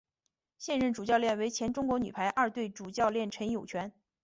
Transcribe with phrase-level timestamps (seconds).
[0.57, 3.93] 现任主教练为前中国女排二队主教练陈友泉。